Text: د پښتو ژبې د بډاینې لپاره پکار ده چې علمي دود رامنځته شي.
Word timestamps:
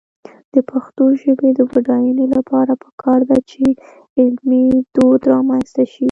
د 0.53 0.55
پښتو 0.71 1.03
ژبې 1.21 1.49
د 1.55 1.59
بډاینې 1.71 2.25
لپاره 2.35 2.73
پکار 2.83 3.19
ده 3.29 3.37
چې 3.49 3.63
علمي 4.21 4.65
دود 4.95 5.21
رامنځته 5.33 5.83
شي. 5.91 5.99